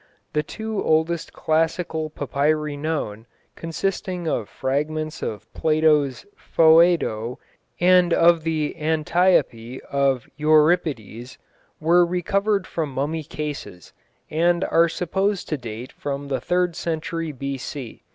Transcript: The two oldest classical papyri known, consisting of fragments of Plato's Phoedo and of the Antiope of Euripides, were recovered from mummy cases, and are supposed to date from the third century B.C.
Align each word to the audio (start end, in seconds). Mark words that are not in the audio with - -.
The 0.33 0.41
two 0.41 0.83
oldest 0.83 1.31
classical 1.31 2.09
papyri 2.09 2.75
known, 2.75 3.27
consisting 3.55 4.27
of 4.27 4.49
fragments 4.49 5.21
of 5.21 5.53
Plato's 5.53 6.25
Phoedo 6.35 7.37
and 7.79 8.11
of 8.11 8.41
the 8.43 8.75
Antiope 8.79 9.79
of 9.91 10.27
Euripides, 10.37 11.37
were 11.79 12.03
recovered 12.03 12.65
from 12.65 12.91
mummy 12.91 13.23
cases, 13.23 13.93
and 14.31 14.63
are 14.63 14.89
supposed 14.89 15.47
to 15.49 15.57
date 15.59 15.91
from 15.91 16.29
the 16.29 16.41
third 16.41 16.75
century 16.75 17.31
B.C. 17.31 18.01